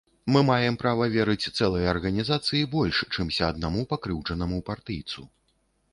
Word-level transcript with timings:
Мы 0.35 0.39
маем 0.45 0.75
права 0.83 1.05
верыць 1.15 1.49
цэлай 1.57 1.85
арганізацыі 1.93 2.63
больш, 2.75 3.03
чымся 3.17 3.43
аднаму 3.51 3.87
пакрыўджанаму 3.95 4.57
партыйцу. 4.71 5.21